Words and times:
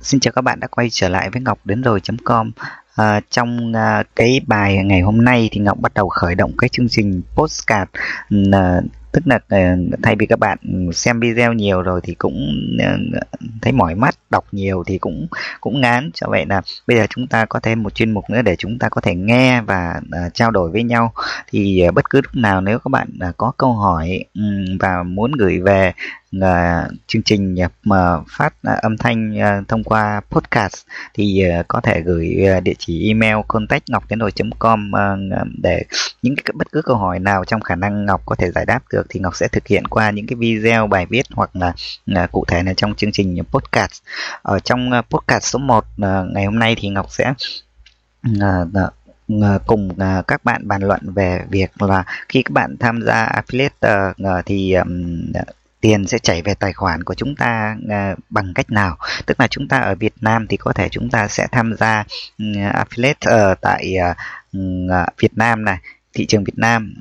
Xin 0.00 0.20
chào 0.20 0.32
các 0.32 0.42
bạn 0.42 0.60
đã 0.60 0.66
quay 0.66 0.88
trở 0.90 1.08
lại 1.08 1.30
với 1.30 1.42
Ngọc 1.42 1.58
đến 1.64 1.82
rồi.com 1.82 2.50
à, 2.96 3.20
Trong 3.30 3.72
à, 3.76 4.02
cái 4.16 4.40
bài 4.46 4.76
ngày 4.84 5.00
hôm 5.00 5.24
nay 5.24 5.48
thì 5.52 5.60
Ngọc 5.60 5.78
bắt 5.80 5.94
đầu 5.94 6.08
khởi 6.08 6.34
động 6.34 6.52
cái 6.58 6.68
chương 6.68 6.88
trình 6.88 7.22
postcard. 7.36 7.90
Ừ, 8.30 8.50
à, 8.52 8.80
Tức 9.12 9.26
là 9.26 9.38
à, 9.48 9.76
thay 10.02 10.16
vì 10.16 10.26
các 10.26 10.38
bạn 10.38 10.58
xem 10.92 11.20
video 11.20 11.52
nhiều 11.52 11.82
rồi 11.82 12.00
thì 12.02 12.14
cũng 12.14 12.52
à, 12.78 12.96
thấy 13.62 13.72
mỏi 13.72 13.94
mắt 13.94 14.14
Đọc 14.30 14.44
nhiều 14.52 14.84
thì 14.86 14.98
cũng 14.98 15.26
cũng 15.60 15.80
ngán. 15.80 16.10
Cho 16.14 16.26
vậy 16.30 16.46
là 16.48 16.62
bây 16.86 16.96
giờ 16.96 17.06
chúng 17.10 17.26
ta 17.26 17.44
có 17.44 17.60
thêm 17.60 17.82
một 17.82 17.94
chuyên 17.94 18.10
mục 18.10 18.30
nữa 18.30 18.42
để 18.42 18.56
chúng 18.56 18.78
ta 18.78 18.88
có 18.88 19.00
thể 19.00 19.14
nghe 19.14 19.60
và 19.60 20.00
à, 20.12 20.28
trao 20.34 20.50
đổi 20.50 20.70
với 20.70 20.82
nhau. 20.82 21.12
Thì 21.46 21.80
à, 21.80 21.90
bất 21.90 22.10
cứ 22.10 22.20
lúc 22.20 22.34
nào 22.34 22.60
nếu 22.60 22.78
các 22.78 22.88
bạn 22.88 23.08
à, 23.20 23.32
có 23.36 23.52
câu 23.56 23.72
hỏi 23.72 24.24
um, 24.34 24.78
và 24.80 25.02
muốn 25.02 25.32
gửi 25.32 25.60
về 25.60 25.92
là 26.30 26.88
chương 27.06 27.22
trình 27.22 27.56
mà 27.82 28.18
phát 28.28 28.54
à, 28.62 28.78
âm 28.82 28.96
thanh 28.96 29.38
à, 29.38 29.62
thông 29.68 29.84
qua 29.84 30.20
podcast 30.30 30.74
thì 31.14 31.44
à, 31.50 31.62
có 31.68 31.80
thể 31.80 32.00
gửi 32.00 32.36
địa 32.62 32.74
chỉ 32.78 33.08
email 33.08 33.36
contact 33.48 33.88
ngọc 33.88 34.08
tiến 34.08 34.18
đồi 34.18 34.32
com 34.58 34.92
để 35.62 35.84
những 36.22 36.36
cái 36.36 36.44
bất 36.54 36.72
cứ 36.72 36.82
câu 36.82 36.96
hỏi 36.96 37.18
nào 37.18 37.44
trong 37.44 37.60
khả 37.60 37.74
năng 37.74 38.06
ngọc 38.06 38.22
có 38.26 38.34
thể 38.34 38.50
giải 38.50 38.66
đáp 38.66 38.80
được 38.92 39.06
thì 39.08 39.20
ngọc 39.20 39.36
sẽ 39.36 39.48
thực 39.48 39.66
hiện 39.66 39.86
qua 39.86 40.10
những 40.10 40.26
cái 40.26 40.36
video 40.36 40.86
bài 40.86 41.06
viết 41.06 41.26
hoặc 41.34 41.56
là, 41.56 41.72
là 42.06 42.26
cụ 42.26 42.44
thể 42.48 42.62
là 42.62 42.74
trong 42.76 42.94
chương 42.94 43.12
trình 43.12 43.42
podcast. 43.50 44.02
Ở 44.42 44.58
trong 44.58 44.90
podcast 45.10 45.44
số 45.44 45.58
1 45.58 45.84
ngày 46.32 46.44
hôm 46.44 46.58
nay 46.58 46.76
thì 46.78 46.88
ngọc 46.88 47.06
sẽ 47.10 47.34
cùng 49.66 49.88
các 50.26 50.44
bạn 50.44 50.68
bàn 50.68 50.82
luận 50.82 51.00
về 51.14 51.44
việc 51.50 51.82
là 51.82 52.04
khi 52.28 52.42
các 52.42 52.52
bạn 52.52 52.76
tham 52.80 53.02
gia 53.02 53.26
affiliate 53.26 54.42
thì 54.46 54.74
tiền 55.80 56.06
sẽ 56.06 56.18
chảy 56.18 56.42
về 56.42 56.54
tài 56.54 56.72
khoản 56.72 57.04
của 57.04 57.14
chúng 57.14 57.36
ta 57.36 57.76
uh, 57.84 58.18
bằng 58.30 58.54
cách 58.54 58.70
nào? 58.70 58.96
Tức 59.26 59.40
là 59.40 59.46
chúng 59.46 59.68
ta 59.68 59.78
ở 59.78 59.94
Việt 59.94 60.14
Nam 60.20 60.46
thì 60.46 60.56
có 60.56 60.72
thể 60.72 60.88
chúng 60.88 61.10
ta 61.10 61.28
sẽ 61.28 61.46
tham 61.52 61.74
gia 61.78 62.00
uh, 62.00 62.56
affiliate 62.56 63.30
ở 63.30 63.54
tại 63.60 63.94
uh, 64.10 65.18
Việt 65.18 65.38
Nam 65.38 65.64
này 65.64 65.78
thị 66.14 66.26
trường 66.26 66.44
Việt 66.44 66.58
Nam 66.58 66.94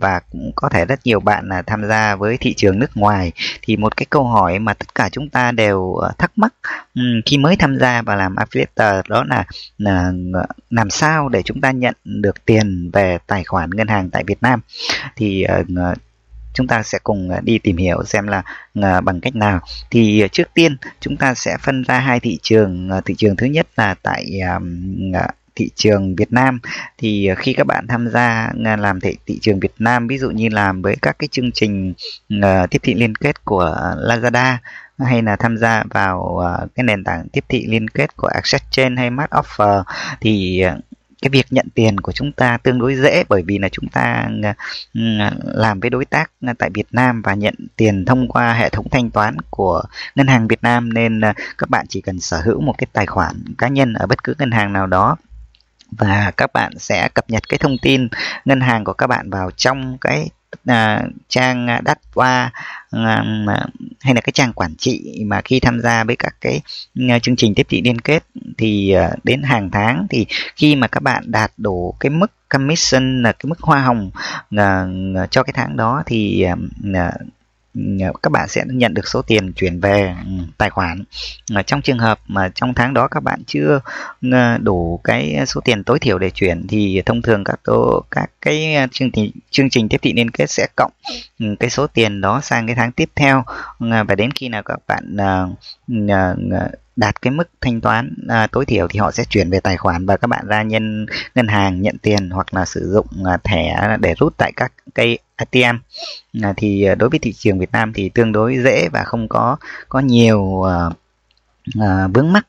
và 0.00 0.20
cũng 0.32 0.52
có 0.54 0.68
thể 0.68 0.84
rất 0.84 1.00
nhiều 1.04 1.20
bạn 1.20 1.48
là 1.48 1.62
tham 1.62 1.88
gia 1.88 2.16
với 2.16 2.36
thị 2.36 2.54
trường 2.54 2.78
nước 2.78 2.96
ngoài. 2.96 3.32
Thì 3.62 3.76
một 3.76 3.96
cái 3.96 4.06
câu 4.10 4.24
hỏi 4.24 4.58
mà 4.58 4.74
tất 4.74 4.94
cả 4.94 5.08
chúng 5.12 5.28
ta 5.28 5.52
đều 5.52 5.96
thắc 6.18 6.32
mắc 6.36 6.54
ừ, 6.94 7.02
khi 7.26 7.38
mới 7.38 7.56
tham 7.56 7.78
gia 7.78 8.02
và 8.02 8.14
làm 8.14 8.34
affiliate 8.34 9.02
đó 9.08 9.24
là 9.28 9.44
làm 10.70 10.90
sao 10.90 11.28
để 11.28 11.42
chúng 11.42 11.60
ta 11.60 11.70
nhận 11.70 11.94
được 12.04 12.44
tiền 12.44 12.90
về 12.92 13.18
tài 13.26 13.44
khoản 13.44 13.70
ngân 13.70 13.88
hàng 13.88 14.10
tại 14.10 14.24
Việt 14.26 14.42
Nam? 14.42 14.60
Thì 15.16 15.46
chúng 16.58 16.66
ta 16.66 16.82
sẽ 16.82 16.98
cùng 17.04 17.30
à, 17.30 17.40
đi 17.42 17.58
tìm 17.58 17.76
hiểu 17.76 18.04
xem 18.04 18.26
là 18.26 18.42
à, 18.82 19.00
bằng 19.00 19.20
cách 19.20 19.36
nào. 19.36 19.60
Thì 19.90 20.20
à, 20.20 20.28
trước 20.32 20.48
tiên 20.54 20.76
chúng 21.00 21.16
ta 21.16 21.34
sẽ 21.34 21.56
phân 21.60 21.82
ra 21.82 21.98
hai 21.98 22.20
thị 22.20 22.38
trường 22.42 22.90
thị 23.04 23.14
trường 23.18 23.36
thứ 23.36 23.46
nhất 23.46 23.66
là 23.76 23.94
tại 24.02 24.40
thị 25.54 25.70
trường 25.74 26.16
Việt 26.16 26.32
Nam. 26.32 26.60
Thì 26.98 27.30
khi 27.36 27.52
các 27.52 27.66
bạn 27.66 27.86
tham 27.86 28.08
gia 28.08 28.52
làm 28.78 29.00
thị 29.00 29.16
thị 29.26 29.38
trường 29.42 29.60
Việt 29.60 29.74
Nam, 29.78 30.06
ví 30.06 30.18
dụ 30.18 30.30
như 30.30 30.48
làm 30.48 30.82
với 30.82 30.96
các 31.02 31.18
cái 31.18 31.28
chương 31.28 31.52
trình 31.52 31.94
tiếp 32.70 32.78
thị 32.82 32.94
liên 32.94 33.14
kết 33.14 33.44
của 33.44 33.76
Lazada 33.96 34.56
hay 34.98 35.22
là 35.22 35.36
tham 35.36 35.58
gia 35.58 35.84
vào 35.90 36.42
cái 36.74 36.84
nền 36.84 37.04
tảng 37.04 37.28
tiếp 37.28 37.44
thị 37.48 37.66
liên 37.66 37.88
kết 37.88 38.16
của 38.16 38.28
Access 38.28 38.64
Chain 38.70 38.96
hay 38.96 39.10
Mart 39.10 39.30
Offer, 39.30 39.82
thì 40.20 40.64
cái 41.22 41.30
việc 41.30 41.46
nhận 41.50 41.66
tiền 41.74 42.00
của 42.00 42.12
chúng 42.12 42.32
ta 42.32 42.58
tương 42.62 42.78
đối 42.78 42.94
dễ 42.94 43.24
bởi 43.28 43.42
vì 43.42 43.58
là 43.58 43.68
chúng 43.68 43.88
ta 43.88 44.28
ừ, 44.94 45.00
làm 45.42 45.80
với 45.80 45.90
đối 45.90 46.04
tác 46.04 46.30
tại 46.58 46.70
Việt 46.74 46.86
Nam 46.90 47.22
và 47.22 47.34
nhận 47.34 47.54
tiền 47.76 48.04
thông 48.04 48.28
qua 48.28 48.52
hệ 48.52 48.68
thống 48.68 48.88
thanh 48.90 49.10
toán 49.10 49.36
của 49.50 49.82
ngân 50.14 50.26
hàng 50.26 50.48
Việt 50.48 50.62
Nam 50.62 50.92
nên 50.92 51.20
ờ, 51.20 51.32
các 51.58 51.70
bạn 51.70 51.86
chỉ 51.88 52.00
cần 52.00 52.20
sở 52.20 52.40
hữu 52.40 52.60
một 52.60 52.74
cái 52.78 52.86
tài 52.92 53.06
khoản 53.06 53.44
cá 53.58 53.68
nhân 53.68 53.92
ở 53.92 54.06
bất 54.06 54.24
cứ 54.24 54.34
ngân 54.38 54.50
hàng 54.50 54.72
nào 54.72 54.86
đó 54.86 55.16
và 55.90 56.32
các 56.36 56.52
bạn 56.52 56.72
sẽ 56.78 57.08
cập 57.14 57.30
nhật 57.30 57.48
cái 57.48 57.58
thông 57.58 57.76
tin 57.82 58.08
ngân 58.44 58.60
hàng 58.60 58.84
của 58.84 58.92
các 58.92 59.06
bạn 59.06 59.30
vào 59.30 59.50
trong 59.50 59.98
cái 60.00 60.28
à, 60.66 61.02
trang 61.28 61.66
à, 61.70 61.80
đắt 61.84 61.98
qua 62.14 62.50
à, 62.90 63.24
hay 64.00 64.14
là 64.14 64.20
cái 64.20 64.32
trang 64.34 64.52
quản 64.52 64.74
trị 64.78 65.24
mà 65.26 65.40
khi 65.40 65.60
tham 65.60 65.80
gia 65.80 66.04
với 66.04 66.16
các 66.16 66.34
cái 66.40 66.60
à, 67.08 67.18
chương 67.18 67.36
trình 67.36 67.54
tiếp 67.54 67.66
thị 67.68 67.82
liên 67.84 67.98
kết 67.98 68.24
thì 68.58 68.92
à, 68.92 69.10
đến 69.24 69.42
hàng 69.42 69.70
tháng 69.70 70.06
thì 70.10 70.26
khi 70.56 70.76
mà 70.76 70.86
các 70.86 71.02
bạn 71.02 71.22
đạt 71.26 71.52
đủ 71.56 71.94
cái 72.00 72.10
mức 72.10 72.32
commission 72.48 73.22
là 73.22 73.32
cái 73.32 73.48
mức 73.48 73.60
hoa 73.60 73.80
hồng 73.80 74.10
à, 74.56 74.86
cho 75.30 75.42
cái 75.42 75.52
tháng 75.56 75.76
đó 75.76 76.02
thì 76.06 76.42
à, 76.42 76.56
à 76.94 77.12
các 78.22 78.32
bạn 78.32 78.48
sẽ 78.48 78.64
nhận 78.66 78.94
được 78.94 79.08
số 79.08 79.22
tiền 79.22 79.52
chuyển 79.52 79.80
về 79.80 80.14
ừ, 80.24 80.30
tài 80.58 80.70
khoản. 80.70 81.04
Trong 81.66 81.82
trường 81.82 81.98
hợp 81.98 82.20
mà 82.26 82.48
trong 82.54 82.74
tháng 82.74 82.94
đó 82.94 83.08
các 83.08 83.22
bạn 83.22 83.42
chưa 83.46 83.80
ờ, 84.32 84.58
đủ 84.58 85.00
cái 85.04 85.36
số 85.46 85.60
tiền 85.60 85.84
tối 85.84 85.98
thiểu 85.98 86.18
để 86.18 86.30
chuyển 86.30 86.66
thì 86.66 87.02
thông 87.06 87.22
thường 87.22 87.44
các 87.44 87.60
tố 87.64 88.04
các 88.10 88.30
cái 88.42 88.74
ờ, 88.74 88.86
chương 88.92 89.10
trình 89.10 89.30
chương 89.50 89.70
trình 89.70 89.88
tiếp 89.88 89.98
thị 90.02 90.12
liên 90.12 90.30
kết 90.30 90.50
sẽ 90.50 90.66
cộng 90.76 90.92
ừ, 91.38 91.46
cái 91.60 91.70
số 91.70 91.86
tiền 91.86 92.20
đó 92.20 92.40
sang 92.40 92.66
cái 92.66 92.76
tháng 92.76 92.92
tiếp 92.92 93.10
theo. 93.14 93.44
Ờ, 93.78 94.04
và 94.04 94.14
đến 94.14 94.30
khi 94.30 94.48
nào 94.48 94.62
các 94.62 94.78
bạn 94.86 95.16
ừ, 95.86 96.08
đạt 96.98 97.22
cái 97.22 97.30
mức 97.30 97.48
thanh 97.60 97.80
toán 97.80 98.14
à, 98.28 98.46
tối 98.52 98.66
thiểu 98.66 98.88
thì 98.88 98.98
họ 98.98 99.10
sẽ 99.10 99.24
chuyển 99.24 99.50
về 99.50 99.60
tài 99.60 99.76
khoản 99.76 100.06
và 100.06 100.16
các 100.16 100.26
bạn 100.26 100.46
ra 100.46 100.62
nhân 100.62 101.06
ngân 101.34 101.48
hàng 101.48 101.82
nhận 101.82 101.98
tiền 102.02 102.30
hoặc 102.30 102.54
là 102.54 102.64
sử 102.64 102.90
dụng 102.92 103.06
à, 103.24 103.38
thẻ 103.44 103.96
để 104.00 104.14
rút 104.18 104.34
tại 104.36 104.52
các 104.56 104.72
cây 104.94 105.18
ATM 105.36 105.76
à, 106.42 106.54
thì 106.56 106.84
à, 106.84 106.94
đối 106.94 107.08
với 107.08 107.18
thị 107.18 107.32
trường 107.32 107.58
Việt 107.58 107.72
Nam 107.72 107.92
thì 107.92 108.08
tương 108.08 108.32
đối 108.32 108.58
dễ 108.64 108.88
và 108.92 109.04
không 109.04 109.28
có 109.28 109.56
có 109.88 110.00
nhiều 110.00 110.62
à, 110.62 110.90
à, 111.80 112.08
vướng 112.14 112.32
mắc. 112.32 112.46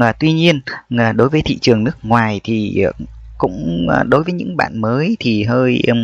À, 0.00 0.12
tuy 0.20 0.32
nhiên 0.32 0.60
à, 0.98 1.12
đối 1.12 1.28
với 1.28 1.42
thị 1.44 1.58
trường 1.60 1.84
nước 1.84 1.96
ngoài 2.02 2.40
thì 2.44 2.84
à, 2.84 2.90
cũng 3.38 3.86
à, 3.90 4.02
đối 4.02 4.22
với 4.22 4.32
những 4.32 4.56
bạn 4.56 4.80
mới 4.80 5.16
thì 5.20 5.44
hơi 5.44 5.82
um, 5.86 5.98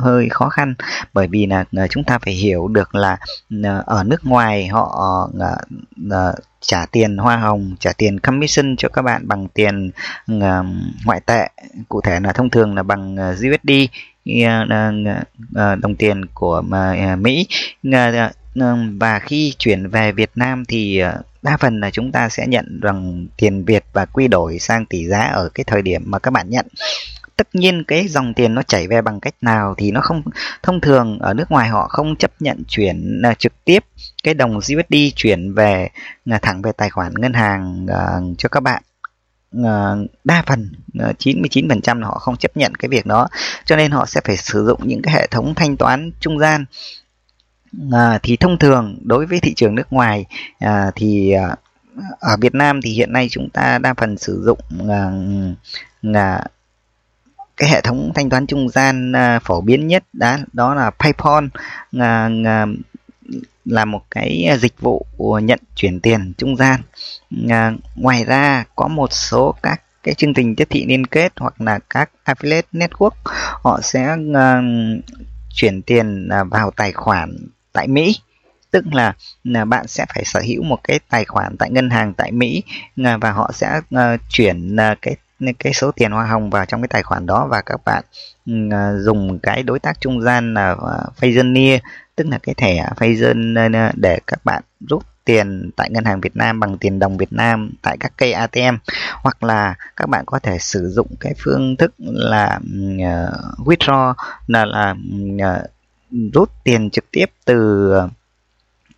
hơi 0.00 0.28
khó 0.30 0.48
khăn. 0.48 0.74
Bởi 1.12 1.26
vì 1.26 1.46
là 1.46 1.64
à, 1.76 1.86
chúng 1.90 2.04
ta 2.04 2.18
phải 2.18 2.34
hiểu 2.34 2.68
được 2.68 2.94
là 2.94 3.16
à, 3.62 3.82
ở 3.86 4.04
nước 4.04 4.26
ngoài 4.26 4.66
họ 4.66 5.28
uh, 6.06 6.34
trả 6.66 6.86
tiền 6.86 7.16
hoa 7.16 7.36
hồng, 7.36 7.76
trả 7.80 7.92
tiền 7.92 8.20
commission 8.20 8.76
cho 8.76 8.88
các 8.88 9.02
bạn 9.02 9.28
bằng 9.28 9.48
tiền 9.48 9.90
à, 10.40 10.62
ngoại 11.04 11.20
tệ. 11.20 11.48
Cụ 11.88 12.00
thể 12.00 12.20
là 12.20 12.32
thông 12.32 12.50
thường 12.50 12.74
là 12.74 12.82
bằng 12.82 13.16
à, 13.16 13.28
USD 13.30 13.70
à, 15.54 15.74
đồng 15.76 15.94
tiền 15.98 16.26
của 16.34 16.62
Mỹ. 17.18 17.46
Và 18.98 19.18
khi 19.18 19.54
chuyển 19.58 19.88
về 19.88 20.12
Việt 20.12 20.30
Nam 20.34 20.64
thì 20.68 21.02
đa 21.42 21.56
phần 21.56 21.80
là 21.80 21.90
chúng 21.90 22.12
ta 22.12 22.28
sẽ 22.28 22.46
nhận 22.46 22.80
bằng 22.82 23.26
tiền 23.36 23.64
Việt 23.64 23.84
và 23.92 24.06
quy 24.06 24.28
đổi 24.28 24.58
sang 24.58 24.86
tỷ 24.86 25.06
giá 25.06 25.20
ở 25.20 25.48
cái 25.54 25.64
thời 25.64 25.82
điểm 25.82 26.02
mà 26.06 26.18
các 26.18 26.30
bạn 26.30 26.50
nhận 26.50 26.66
tất 27.36 27.48
nhiên 27.52 27.84
cái 27.84 28.08
dòng 28.08 28.34
tiền 28.34 28.54
nó 28.54 28.62
chảy 28.62 28.88
về 28.88 29.02
bằng 29.02 29.20
cách 29.20 29.34
nào 29.40 29.74
thì 29.78 29.90
nó 29.90 30.00
không 30.00 30.22
thông 30.62 30.80
thường 30.80 31.18
ở 31.18 31.34
nước 31.34 31.50
ngoài 31.50 31.68
họ 31.68 31.88
không 31.88 32.16
chấp 32.16 32.30
nhận 32.40 32.62
chuyển 32.68 33.22
uh, 33.30 33.38
trực 33.38 33.64
tiếp 33.64 33.84
cái 34.22 34.34
đồng 34.34 34.56
USD 34.56 34.94
chuyển 35.16 35.54
về 35.54 35.88
uh, 36.34 36.42
thẳng 36.42 36.62
về 36.62 36.72
tài 36.72 36.90
khoản 36.90 37.14
ngân 37.14 37.32
hàng 37.32 37.86
uh, 37.90 38.38
cho 38.38 38.48
các 38.48 38.60
bạn. 38.60 38.82
Đa 40.24 40.42
phần 40.46 40.72
99% 40.94 42.00
là 42.00 42.06
họ 42.06 42.18
không 42.18 42.36
chấp 42.36 42.56
nhận 42.56 42.74
cái 42.74 42.88
việc 42.88 43.06
đó. 43.06 43.28
Cho 43.64 43.76
nên 43.76 43.90
họ 43.90 44.06
sẽ 44.06 44.20
phải 44.24 44.36
sử 44.36 44.64
dụng 44.66 44.80
những 44.84 45.02
cái 45.02 45.14
hệ 45.14 45.26
thống 45.26 45.54
thanh 45.54 45.76
toán 45.76 46.10
trung 46.20 46.38
gian. 46.38 46.64
À, 47.92 48.18
thì 48.22 48.36
thông 48.36 48.58
thường 48.58 48.98
đối 49.02 49.26
với 49.26 49.40
thị 49.40 49.54
trường 49.54 49.74
nước 49.74 49.92
ngoài 49.92 50.24
à, 50.58 50.90
thì 50.94 51.30
à, 51.30 51.56
ở 52.20 52.36
Việt 52.40 52.54
Nam 52.54 52.80
thì 52.82 52.90
hiện 52.90 53.12
nay 53.12 53.28
chúng 53.30 53.50
ta 53.50 53.78
đa 53.78 53.94
phần 53.94 54.18
sử 54.18 54.42
dụng 54.44 54.58
à, 54.90 55.10
à, 56.14 56.44
cái 57.56 57.70
hệ 57.70 57.80
thống 57.80 58.12
thanh 58.14 58.30
toán 58.30 58.46
trung 58.46 58.68
gian 58.68 59.12
à, 59.12 59.38
phổ 59.38 59.60
biến 59.60 59.86
nhất 59.86 60.04
đó 60.12 60.36
đó 60.52 60.74
là 60.74 60.90
PayPal 60.90 61.44
à, 61.98 62.30
à, 62.44 62.66
là 63.64 63.84
một 63.84 64.02
cái 64.10 64.48
dịch 64.58 64.80
vụ 64.80 65.06
nhận 65.42 65.58
chuyển 65.74 66.00
tiền 66.00 66.32
trung 66.38 66.56
gian. 66.56 66.80
À, 67.48 67.72
ngoài 67.94 68.24
ra 68.24 68.64
có 68.76 68.88
một 68.88 69.12
số 69.12 69.54
các 69.62 69.82
cái 70.02 70.14
chương 70.14 70.34
trình 70.34 70.56
tiếp 70.56 70.68
thị 70.70 70.84
liên 70.88 71.06
kết 71.06 71.32
hoặc 71.36 71.60
là 71.60 71.78
các 71.90 72.10
affiliate 72.24 72.62
network 72.72 73.10
họ 73.62 73.80
sẽ 73.82 74.16
chuyển 75.54 75.82
tiền 75.82 76.28
vào 76.50 76.70
tài 76.70 76.92
khoản 76.92 77.36
tại 77.72 77.88
Mỹ. 77.88 78.16
Tức 78.70 78.84
là, 78.92 79.14
là 79.44 79.64
bạn 79.64 79.86
sẽ 79.86 80.06
phải 80.14 80.24
sở 80.24 80.40
hữu 80.40 80.62
một 80.62 80.78
cái 80.84 81.00
tài 81.08 81.24
khoản 81.24 81.56
tại 81.56 81.70
ngân 81.70 81.90
hàng 81.90 82.14
tại 82.14 82.32
Mỹ 82.32 82.62
và 82.96 83.32
họ 83.32 83.50
sẽ 83.54 83.80
uh, 83.94 84.20
chuyển 84.28 84.76
uh, 84.76 84.98
cái 85.02 85.16
cái 85.58 85.72
số 85.72 85.90
tiền 85.90 86.10
hoa 86.10 86.26
hồng 86.26 86.50
vào 86.50 86.66
trong 86.66 86.82
cái 86.82 86.88
tài 86.88 87.02
khoản 87.02 87.26
đó 87.26 87.46
và 87.50 87.62
các 87.66 87.80
bạn 87.84 88.04
à, 88.70 88.92
dùng 88.98 89.38
cái 89.38 89.62
đối 89.62 89.78
tác 89.78 90.00
trung 90.00 90.22
gian 90.22 90.54
là 90.54 90.68
à, 90.68 90.72
uh, 90.72 91.16
Payoneer 91.20 91.80
tức 92.16 92.26
là 92.26 92.38
cái 92.42 92.54
thẻ 92.54 92.88
Payoneer 92.96 93.76
à, 93.76 93.92
để 93.94 94.18
các 94.26 94.44
bạn 94.44 94.62
rút 94.88 95.02
tiền 95.24 95.70
tại 95.76 95.90
ngân 95.90 96.04
hàng 96.04 96.20
Việt 96.20 96.36
Nam 96.36 96.60
bằng 96.60 96.78
tiền 96.78 96.98
đồng 96.98 97.16
Việt 97.16 97.32
Nam 97.32 97.70
tại 97.82 97.96
các 98.00 98.12
cây 98.16 98.32
ATM 98.32 98.76
hoặc 99.22 99.42
là 99.42 99.74
các 99.96 100.08
bạn 100.08 100.24
có 100.26 100.38
thể 100.38 100.58
sử 100.58 100.88
dụng 100.88 101.08
cái 101.20 101.34
phương 101.38 101.76
thức 101.76 101.94
là 101.98 102.60
uh, 102.94 103.68
withdraw 103.68 104.14
là 104.46 104.64
là 104.64 104.94
uh, 105.34 105.70
rút 106.32 106.50
tiền 106.64 106.90
trực 106.90 107.04
tiếp 107.10 107.26
từ 107.44 107.92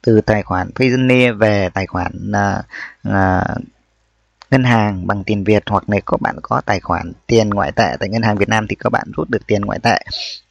từ 0.02 0.20
tài 0.20 0.42
khoản 0.42 0.70
Payoneer 0.74 1.36
về 1.36 1.68
tài 1.74 1.86
khoản 1.86 2.12
uh, 2.30 2.64
uh, 3.08 3.75
ngân 4.50 4.64
hàng 4.64 5.06
bằng 5.06 5.24
tiền 5.24 5.44
Việt 5.44 5.62
hoặc 5.66 5.84
nếu 5.86 6.00
các 6.06 6.20
bạn 6.20 6.36
có 6.42 6.60
tài 6.66 6.80
khoản 6.80 7.12
tiền 7.26 7.50
ngoại 7.50 7.72
tệ 7.72 7.96
tại 8.00 8.08
ngân 8.08 8.22
hàng 8.22 8.36
Việt 8.36 8.48
Nam 8.48 8.66
thì 8.68 8.76
các 8.76 8.90
bạn 8.90 9.06
rút 9.16 9.30
được 9.30 9.46
tiền 9.46 9.62
ngoại 9.62 9.78
tệ. 9.82 9.98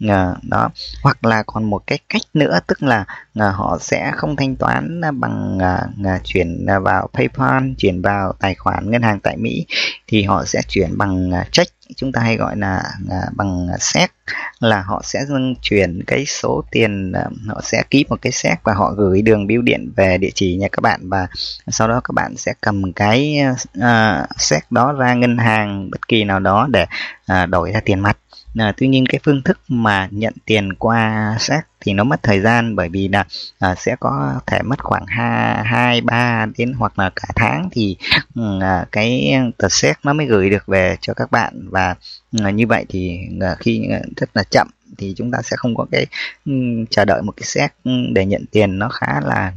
À, 0.08 0.36
đó. 0.44 0.70
Hoặc 1.04 1.26
là 1.26 1.44
còn 1.44 1.64
một 1.64 1.84
cái 1.88 2.00
cách 2.10 2.22
nữa 2.34 2.60
tức 2.68 2.84
là 2.84 3.06
à, 3.36 3.52
họ 3.52 3.78
sẽ 3.82 4.12
không 4.16 4.36
thanh 4.36 4.56
toán 4.56 5.02
bằng 5.14 5.60
à, 5.62 5.88
à, 6.06 6.20
chuyển 6.24 6.66
vào 6.84 7.10
PayPal 7.14 7.64
chuyển 7.78 8.02
vào 8.02 8.34
tài 8.40 8.56
khoản 8.56 8.92
ngân 8.92 9.02
hàng 9.02 9.20
tại 9.20 9.38
Mỹ 9.38 9.66
thì 10.08 10.24
họ 10.24 10.46
sẽ 10.46 10.62
chuyển 10.68 10.98
bằng 10.98 11.32
à, 11.32 11.46
check 11.52 11.75
chúng 11.96 12.12
ta 12.12 12.22
hay 12.22 12.38
gọi 12.38 12.58
là 12.58 12.84
à, 13.10 13.22
bằng 13.36 13.68
séc 13.80 14.12
là 14.60 14.82
họ 14.82 15.02
sẽ 15.04 15.26
chuyển 15.62 16.04
cái 16.08 16.26
số 16.26 16.64
tiền 16.72 17.12
à, 17.12 17.26
họ 17.48 17.62
sẽ 17.64 17.84
ký 17.90 18.06
một 18.10 18.22
cái 18.22 18.32
séc 18.32 18.64
và 18.64 18.74
họ 18.74 18.94
gửi 18.98 19.22
đường 19.22 19.48
bưu 19.48 19.62
điện 19.62 19.92
về 19.96 20.18
địa 20.18 20.30
chỉ 20.36 20.56
nhà 20.56 20.68
các 20.72 20.82
bạn 20.82 21.00
và 21.10 21.28
sau 21.68 21.88
đó 21.88 22.02
các 22.04 22.12
bạn 22.14 22.38
sẽ 22.38 22.54
cầm 22.62 22.94
cái 22.94 23.40
à, 23.82 24.28
séc 24.38 24.72
đó 24.72 24.94
ra 24.94 25.14
ngân 25.14 25.38
hàng 25.38 25.90
bất 25.92 26.08
kỳ 26.08 26.24
nào 26.24 26.40
đó 26.40 26.68
để 26.72 26.86
à, 27.26 27.46
đổi 27.46 27.72
ra 27.72 27.80
tiền 27.86 28.00
mặt. 28.00 28.18
À, 28.58 28.74
tuy 28.78 28.88
nhiên 28.88 29.06
cái 29.10 29.20
phương 29.24 29.42
thức 29.42 29.60
mà 29.68 30.08
nhận 30.12 30.34
tiền 30.46 30.74
qua 30.74 31.36
xét 31.40 31.64
thì 31.82 31.94
nó 31.94 32.04
mất 32.04 32.24
thời 32.24 32.42
gian 32.42 32.76
bởi 32.76 32.90
vì 32.90 33.08
là 33.08 33.26
à, 33.60 33.76
sẽ 33.76 33.96
có 34.00 34.34
thể 34.48 34.62
mất 34.62 34.80
khoảng 34.84 35.06
hai 35.06 35.64
hai 35.66 36.02
ba 36.02 36.46
đến 36.58 36.74
hoặc 36.74 37.00
là 37.00 37.10
cả 37.16 37.28
tháng 37.36 37.70
thì 37.72 37.98
ừ, 38.36 38.60
à, 38.62 38.86
cái 38.92 39.34
tờ 39.58 39.70
xét 39.70 39.98
nó 40.04 40.14
mới 40.14 40.26
gửi 40.26 40.50
được 40.50 40.68
về 40.68 40.98
cho 41.02 41.14
các 41.14 41.32
bạn. 41.32 41.68
Và 41.70 41.96
à, 42.44 42.50
như 42.50 42.68
vậy 42.68 42.86
thì 42.90 43.20
à, 43.42 43.56
khi 43.60 43.88
à, 43.92 44.00
rất 44.18 44.30
là 44.34 44.44
chậm 44.44 44.68
thì 44.98 45.14
chúng 45.18 45.32
ta 45.32 45.42
sẽ 45.44 45.56
không 45.58 45.76
có 45.76 45.86
cái 45.92 46.06
um, 46.46 46.86
chờ 46.90 47.06
đợi 47.06 47.22
một 47.22 47.34
cái 47.38 47.44
xét 47.44 47.72
để 48.14 48.26
nhận 48.26 48.46
tiền 48.52 48.80
nó 48.80 48.90
khá 48.90 49.22
là 49.24 49.54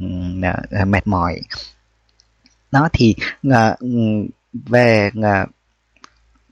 uh, 0.82 0.88
mệt 0.88 1.06
mỏi. 1.06 1.40
Đó 2.72 2.88
thì 2.92 3.14
uh, 3.48 3.52
về 4.52 5.10
uh, 5.18 5.48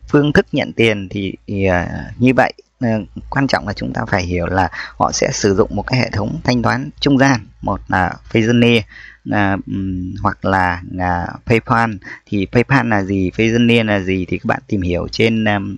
phương 0.09 0.33
thức 0.33 0.47
nhận 0.53 0.73
tiền 0.73 1.09
thì, 1.11 1.35
thì 1.47 1.69
uh, 1.69 2.21
như 2.23 2.33
vậy 2.37 2.53
uh, 2.85 3.09
quan 3.31 3.47
trọng 3.47 3.67
là 3.67 3.73
chúng 3.73 3.93
ta 3.93 4.03
phải 4.09 4.23
hiểu 4.23 4.47
là 4.47 4.69
họ 4.97 5.13
sẽ 5.13 5.31
sử 5.33 5.55
dụng 5.55 5.77
một 5.77 5.83
cái 5.87 6.01
hệ 6.01 6.11
thống 6.11 6.41
thanh 6.45 6.63
toán 6.63 6.91
trung 7.01 7.19
gian. 7.19 7.47
Một 7.63 7.81
là 7.89 8.15
Payoneer 8.35 8.83
uh, 9.29 9.35
à, 9.35 9.57
um, 9.67 10.15
hoặc 10.23 10.45
là 10.45 10.83
uh, 10.95 11.47
PayPal. 11.47 11.91
Thì 12.27 12.47
PayPal 12.53 12.89
là 12.89 13.03
gì 13.03 13.31
Payoneer 13.39 13.87
là 13.87 14.01
gì 14.01 14.27
thì 14.29 14.39
các 14.39 14.45
bạn 14.45 14.61
tìm 14.67 14.83
hiểu 14.83 15.09
trên 15.13 15.45
um, 15.45 15.77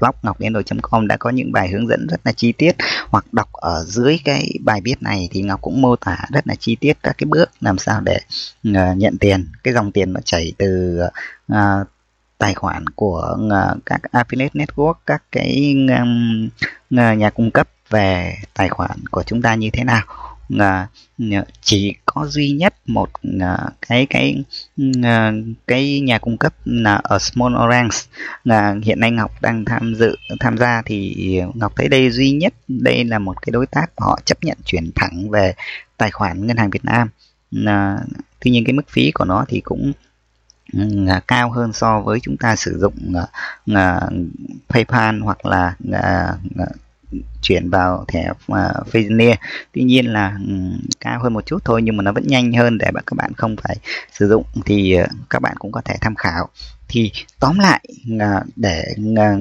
blog 0.00 0.14
ngọc 0.22 0.40
đến 0.40 0.52
com. 0.82 1.08
Đã 1.08 1.16
có 1.16 1.30
những 1.30 1.52
bài 1.52 1.68
hướng 1.68 1.88
dẫn 1.88 2.06
rất 2.06 2.20
là 2.24 2.32
chi 2.32 2.52
tiết. 2.52 2.76
Hoặc 3.08 3.24
đọc 3.32 3.52
ở 3.52 3.84
dưới 3.86 4.18
cái 4.24 4.50
bài 4.60 4.80
viết 4.84 5.02
này 5.02 5.28
thì 5.32 5.42
ngọc 5.42 5.62
cũng 5.62 5.82
mô 5.82 5.96
tả 5.96 6.18
rất 6.32 6.46
là 6.46 6.54
chi 6.54 6.76
tiết 6.80 6.96
các 7.02 7.18
cái 7.18 7.26
bước 7.26 7.50
làm 7.60 7.78
sao 7.78 8.00
để 8.00 8.18
uh, 8.68 8.96
nhận 8.96 9.18
tiền. 9.20 9.46
Cái 9.62 9.74
dòng 9.74 9.92
tiền 9.92 10.12
nó 10.12 10.20
chảy 10.24 10.52
từ 10.58 11.00
uh, 11.52 11.56
tài 12.38 12.54
khoản 12.54 12.88
của 12.88 13.36
ờ, 13.50 13.76
các 13.86 14.00
affiliate 14.12 14.48
network, 14.54 14.94
các 15.06 15.22
cái 15.32 15.76
ờ, 16.96 17.12
nhà 17.12 17.30
cung 17.30 17.50
cấp 17.50 17.68
về 17.90 18.36
tài 18.54 18.68
khoản 18.68 19.06
của 19.10 19.22
chúng 19.22 19.42
ta 19.42 19.54
như 19.54 19.70
thế 19.72 19.84
nào. 19.84 20.02
Ờ, 20.58 20.86
chỉ 21.60 21.94
có 22.06 22.26
duy 22.26 22.50
nhất 22.50 22.74
một 22.86 23.10
cái 23.88 24.06
cái 24.10 24.44
cái 25.66 26.00
nhà 26.00 26.18
cung 26.18 26.36
cấp 26.36 26.54
là 26.64 26.94
ở 26.94 27.18
Small 27.18 27.54
Orange. 27.66 27.96
Là 28.44 28.74
hiện 28.82 29.00
nay 29.00 29.10
Ngọc 29.10 29.42
đang 29.42 29.64
tham 29.64 29.94
dự, 29.94 30.16
tham 30.40 30.58
gia 30.58 30.82
thì 30.82 31.16
Ngọc 31.54 31.72
thấy 31.76 31.88
đây 31.88 32.10
duy 32.10 32.30
nhất, 32.30 32.54
đây 32.68 33.04
là 33.04 33.18
một 33.18 33.42
cái 33.42 33.50
đối 33.52 33.66
tác 33.66 33.86
họ 33.96 34.18
chấp 34.24 34.44
nhận 34.44 34.58
chuyển 34.64 34.90
thẳng 34.94 35.30
về 35.30 35.54
tài 35.96 36.10
khoản 36.10 36.46
ngân 36.46 36.56
hàng 36.56 36.70
Việt 36.70 36.84
Nam. 36.84 37.08
Tuy 38.40 38.50
nhiên 38.50 38.64
cái 38.64 38.72
mức 38.72 38.88
phí 38.88 39.10
của 39.10 39.24
nó 39.24 39.44
thì 39.48 39.60
cũng 39.60 39.92
cao 41.26 41.50
hơn 41.50 41.72
so 41.72 42.00
với 42.00 42.20
chúng 42.20 42.36
ta 42.36 42.56
sử 42.56 42.78
dụng 42.78 42.94
uh, 43.70 44.12
PayPal 44.68 45.20
hoặc 45.20 45.46
là 45.46 45.74
uh, 45.88 46.68
chuyển 47.42 47.70
vào 47.70 48.04
thẻ 48.08 48.30
uh, 48.30 48.92
Payoneer 48.92 49.36
tuy 49.72 49.82
nhiên 49.82 50.06
là 50.06 50.38
um, 50.46 50.80
cao 51.00 51.22
hơn 51.22 51.32
một 51.32 51.46
chút 51.46 51.64
thôi 51.64 51.82
nhưng 51.82 51.96
mà 51.96 52.02
nó 52.02 52.12
vẫn 52.12 52.26
nhanh 52.26 52.52
hơn 52.52 52.78
để 52.78 52.90
các 53.06 53.16
bạn 53.16 53.32
không 53.36 53.56
phải 53.62 53.76
sử 54.12 54.28
dụng 54.28 54.44
thì 54.64 54.96
uh, 55.02 55.08
các 55.30 55.42
bạn 55.42 55.56
cũng 55.58 55.72
có 55.72 55.80
thể 55.80 55.96
tham 56.00 56.14
khảo. 56.14 56.48
Thì 56.88 57.12
tóm 57.40 57.58
lại 57.58 57.84
uh, 58.14 58.46
để 58.56 58.94
uh, 59.12 59.40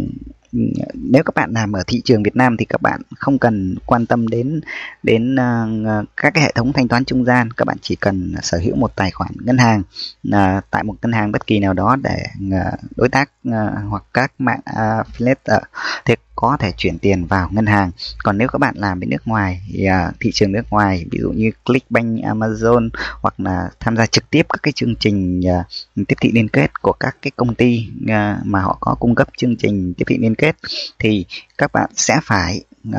nếu 0.94 1.24
các 1.24 1.36
bạn 1.36 1.52
làm 1.54 1.72
ở 1.72 1.84
thị 1.88 2.02
trường 2.06 2.24
Việt 2.24 2.36
Nam 2.36 2.58
thì 2.58 2.66
các 2.66 2.82
bạn 2.82 3.02
không 3.18 3.40
cần 3.40 3.76
quan 3.86 4.06
tâm 4.06 4.28
đến 4.28 4.62
đến 5.04 5.36
uh, 5.36 6.06
các 6.18 6.34
cái 6.34 6.44
hệ 6.44 6.52
thống 6.56 6.74
thanh 6.74 6.88
toán 6.88 7.06
trung 7.06 7.26
gian. 7.26 7.52
Các 7.52 7.66
bạn 7.66 7.78
chỉ 7.82 7.96
cần 7.96 8.36
sở 8.42 8.58
hữu 8.58 8.76
một 8.76 8.96
tài 8.96 9.12
khoản 9.12 9.32
ngân 9.40 9.58
hàng 9.58 9.84
uh, 10.28 10.64
tại 10.72 10.84
một 10.84 10.96
ngân 11.02 11.12
hàng 11.12 11.32
bất 11.32 11.48
kỳ 11.48 11.60
nào 11.60 11.74
đó 11.74 11.96
để 12.04 12.24
uh, 12.48 12.80
đối 12.96 13.10
tác 13.10 13.30
uh, 13.50 13.54
hoặc 13.90 14.04
các 14.14 14.32
mạng 14.40 14.60
affiliate 14.66 15.58
uh, 15.58 15.64
thì 16.06 16.16
có 16.36 16.58
thể 16.60 16.72
chuyển 16.78 17.00
tiền 17.00 17.26
vào 17.26 17.50
ngân 17.52 17.66
hàng. 17.66 17.92
Còn 18.24 18.38
nếu 18.38 18.48
các 18.48 18.60
bạn 18.60 18.76
làm 18.78 19.00
bên 19.00 19.10
nước 19.10 19.28
ngoài 19.28 19.62
thì 19.68 19.88
uh, 19.88 20.16
thị 20.20 20.32
trường 20.34 20.52
nước 20.52 20.70
ngoài 20.70 21.06
ví 21.12 21.20
dụ 21.22 21.32
như 21.32 21.52
Clickbank, 21.66 22.24
Amazon 22.24 22.90
hoặc 23.22 23.40
là 23.40 23.70
tham 23.80 23.98
gia 23.98 24.06
trực 24.06 24.30
tiếp 24.30 24.46
các 24.50 24.60
cái 24.64 24.72
chương 24.72 24.96
trình 24.96 25.40
uh, 25.40 26.08
tiếp 26.08 26.16
thị 26.22 26.32
liên 26.34 26.50
kết 26.50 26.82
của 26.82 26.94
các 27.00 27.18
cái 27.22 27.32
công 27.36 27.56
ty 27.56 27.88
uh, 28.04 28.46
mà 28.46 28.62
họ 28.62 28.78
có 28.80 28.96
cung 29.00 29.16
cấp 29.16 29.28
chương 29.38 29.56
trình 29.56 29.94
tiếp 29.98 30.06
thị 30.08 30.18
liên 30.18 30.36
kết 30.36 30.56
thì 31.00 31.26
các 31.58 31.72
bạn 31.74 31.90
sẽ 31.96 32.20
phải 32.24 32.64
uh, 32.90 32.96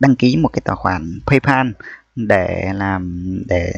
đăng 0.00 0.16
ký 0.16 0.36
một 0.36 0.48
cái 0.48 0.62
tài 0.64 0.76
khoản 0.76 1.20
PayPal 1.26 1.66
để 2.16 2.72
làm 2.74 3.22
để 3.48 3.72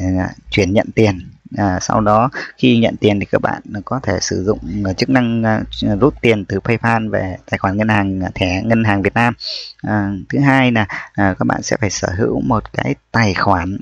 chuyển 0.51 0.73
nhận 0.73 0.87
tiền 0.95 1.19
à, 1.57 1.79
sau 1.81 2.01
đó 2.01 2.29
khi 2.57 2.77
nhận 2.77 2.95
tiền 2.97 3.19
thì 3.19 3.25
các 3.25 3.41
bạn 3.41 3.61
có 3.85 3.99
thể 4.03 4.19
sử 4.21 4.43
dụng 4.43 4.59
à, 4.85 4.93
chức 4.93 5.09
năng 5.09 5.43
uh, 5.43 5.99
rút 5.99 6.13
tiền 6.21 6.45
từ 6.45 6.59
PayPal 6.59 7.09
về 7.09 7.37
tài 7.49 7.57
khoản 7.57 7.77
ngân 7.77 7.87
hàng 7.87 8.21
thẻ 8.35 8.61
ngân 8.65 8.83
hàng 8.83 9.01
Việt 9.01 9.13
Nam. 9.13 9.33
À, 9.81 10.11
thứ 10.29 10.39
hai 10.39 10.71
là 10.71 10.85
à, 11.13 11.35
các 11.39 11.45
bạn 11.45 11.61
sẽ 11.61 11.77
phải 11.81 11.89
sở 11.89 12.07
hữu 12.17 12.41
một 12.41 12.73
cái 12.73 12.95
tài 13.11 13.33
khoản 13.33 13.77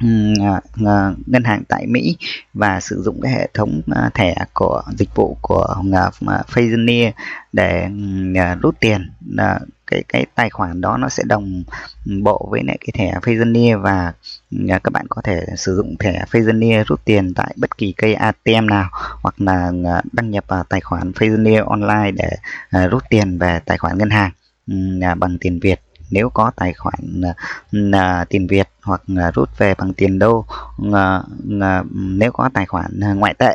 À, 0.00 0.60
à, 0.86 1.12
ngân 1.26 1.44
hàng 1.44 1.62
tại 1.68 1.86
Mỹ 1.86 2.16
và 2.54 2.80
sử 2.80 3.02
dụng 3.02 3.20
cái 3.22 3.32
hệ 3.32 3.48
thống 3.54 3.80
à, 3.94 4.10
thẻ 4.14 4.34
của, 4.54 4.82
dịch 4.98 5.14
vụ 5.14 5.36
của 5.42 5.74
Payoneer 6.54 7.12
để 7.52 7.88
rút 8.62 8.80
tiền. 8.80 9.10
Cái 9.86 10.02
cái 10.08 10.26
tài 10.34 10.50
khoản 10.50 10.80
đó 10.80 10.96
nó 10.96 11.08
sẽ 11.08 11.22
đồng 11.26 11.64
bộ 12.22 12.48
với 12.50 12.62
lại 12.64 12.78
cái 12.80 12.92
thẻ 12.94 13.18
Payoneer 13.22 13.78
và 13.80 14.12
các 14.68 14.92
bạn 14.92 15.06
có 15.08 15.22
thể 15.24 15.46
sử 15.56 15.76
dụng 15.76 15.96
thẻ 15.98 16.24
Payoneer 16.32 16.86
rút 16.86 17.04
tiền 17.04 17.34
tại 17.34 17.54
bất 17.56 17.78
kỳ 17.78 17.92
cây 17.92 18.14
ATM 18.14 18.66
nào 18.66 18.88
hoặc 19.22 19.34
là 19.40 19.72
đăng 20.12 20.30
nhập 20.30 20.44
vào 20.48 20.64
tài 20.64 20.80
khoản 20.80 21.12
Payoneer 21.12 21.64
online 21.64 22.10
để 22.10 22.30
rút 22.88 23.02
tiền 23.10 23.38
về 23.38 23.60
tài 23.66 23.78
khoản 23.78 23.98
ngân 23.98 24.10
hàng 24.10 24.30
bằng 25.18 25.38
tiền 25.40 25.60
Việt 25.62 25.80
nếu 26.10 26.30
có 26.30 26.50
tài 26.56 26.72
khoản 26.72 27.22
uh, 27.76 28.28
tiền 28.28 28.46
Việt 28.46 28.68
hoặc 28.82 29.02
uh, 29.12 29.34
rút 29.34 29.58
về 29.58 29.74
bằng 29.74 29.94
tiền 29.94 30.18
đô 30.18 30.38
uh, 30.38 30.94
uh, 31.56 31.86
nếu 31.92 32.32
có 32.32 32.50
tài 32.54 32.66
khoản 32.66 33.00
uh, 33.10 33.16
ngoại 33.16 33.34
tệ 33.34 33.54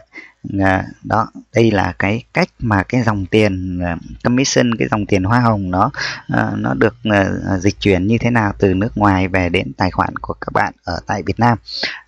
uh, 0.57 0.85
đó 1.03 1.27
đây 1.55 1.71
là 1.71 1.93
cái 1.99 2.23
cách 2.33 2.49
mà 2.59 2.83
cái 2.83 3.03
dòng 3.03 3.25
tiền 3.25 3.81
uh, 3.93 3.99
commission 4.23 4.75
cái 4.75 4.87
dòng 4.91 5.05
tiền 5.05 5.23
hoa 5.23 5.39
hồng 5.39 5.71
nó 5.71 5.91
uh, 6.33 6.57
nó 6.57 6.73
được 6.73 6.95
uh, 7.09 7.61
dịch 7.61 7.79
chuyển 7.79 8.07
như 8.07 8.17
thế 8.17 8.29
nào 8.29 8.53
từ 8.59 8.73
nước 8.73 8.97
ngoài 8.97 9.27
về 9.27 9.49
đến 9.49 9.73
tài 9.77 9.91
khoản 9.91 10.17
của 10.21 10.33
các 10.33 10.53
bạn 10.53 10.73
ở 10.83 10.99
tại 11.07 11.23
Việt 11.23 11.39
Nam. 11.39 11.57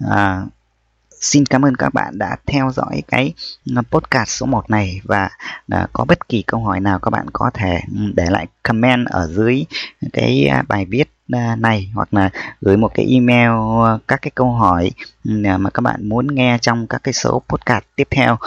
Uh, 0.04 0.51
xin 1.21 1.45
cảm 1.45 1.65
ơn 1.65 1.75
các 1.75 1.93
bạn 1.93 2.17
đã 2.17 2.36
theo 2.45 2.71
dõi 2.71 3.03
cái 3.07 3.33
ừ, 3.65 3.81
podcast 3.91 4.29
số 4.29 4.45
1 4.45 4.69
này 4.69 5.01
và 5.03 5.29
à, 5.67 5.88
có 5.93 6.05
bất 6.05 6.29
kỳ 6.29 6.41
câu 6.41 6.63
hỏi 6.63 6.79
nào 6.79 7.00
các 7.00 7.09
bạn 7.09 7.25
có 7.33 7.51
thể 7.53 7.81
ừ, 7.95 8.01
để 8.15 8.25
lại 8.29 8.47
comment 8.63 9.07
ở 9.07 9.27
dưới 9.27 9.65
cái 10.13 10.47
à, 10.47 10.63
bài 10.67 10.86
viết 10.86 11.12
à, 11.31 11.55
này 11.55 11.91
hoặc 11.95 12.13
là 12.13 12.29
gửi 12.62 12.77
một 12.77 12.91
cái 12.93 13.05
email 13.09 13.51
các 14.07 14.21
cái 14.21 14.31
câu 14.36 14.51
hỏi 14.51 14.91
ừ, 15.24 15.31
mà 15.59 15.69
các 15.69 15.81
bạn 15.81 16.09
muốn 16.09 16.36
nghe 16.36 16.57
trong 16.62 16.88
các 16.88 17.03
cái 17.03 17.13
số 17.13 17.41
podcast 17.50 17.83
tiếp 17.95 18.07
theo 18.12 18.38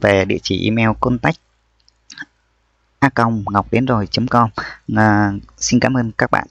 về 0.00 0.24
địa 0.24 0.38
chỉ 0.42 0.64
email 0.64 0.88
contact 1.00 1.36
a 3.00 3.10
ngọc 3.52 3.66
đến 3.70 3.86
rồi 3.86 4.08
com. 4.30 4.50
À, 4.96 5.32
xin 5.56 5.80
cảm 5.80 5.96
ơn 5.96 6.12
các 6.18 6.30
bạn. 6.30 6.46